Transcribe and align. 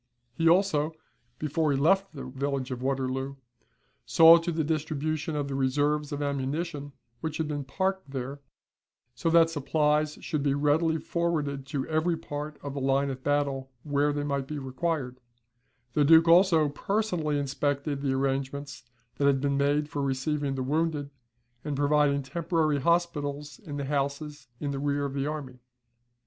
He 0.33 0.49
also, 0.49 0.95
before 1.37 1.71
he 1.71 1.77
left 1.77 2.15
the 2.15 2.25
village 2.25 2.71
of 2.71 2.81
Waterloo, 2.81 3.35
saw 4.03 4.39
to 4.39 4.51
the 4.51 4.63
distribution 4.63 5.35
of 5.35 5.47
the 5.47 5.53
reserves 5.53 6.11
of 6.11 6.23
ammunition 6.23 6.93
which 7.19 7.37
had 7.37 7.47
been 7.47 7.63
parked 7.63 8.09
there, 8.09 8.41
so 9.13 9.29
that 9.29 9.51
supplies 9.51 10.17
should 10.19 10.41
be 10.41 10.55
readily 10.55 10.97
forwarded 10.97 11.67
to 11.67 11.87
every 11.87 12.17
part 12.17 12.57
of 12.63 12.73
the 12.73 12.79
line 12.81 13.11
of 13.11 13.21
battle, 13.23 13.69
where 13.83 14.11
they 14.11 14.23
might 14.23 14.47
be 14.47 14.57
required, 14.57 15.19
The 15.93 16.03
Duke, 16.03 16.27
also, 16.27 16.69
personally 16.69 17.37
inspected 17.37 18.01
the 18.01 18.13
arrangements 18.13 18.83
that 19.17 19.27
had 19.27 19.39
been 19.39 19.55
made 19.55 19.87
for 19.87 20.01
receiving 20.01 20.55
the 20.55 20.63
wounded, 20.63 21.11
and 21.63 21.75
providing 21.75 22.23
temporary 22.23 22.79
hospitals 22.79 23.59
in 23.59 23.77
the 23.77 23.85
houses 23.85 24.47
in 24.59 24.71
the 24.71 24.79
rear 24.79 25.05
of 25.05 25.13
the 25.13 25.27
army. 25.27 25.59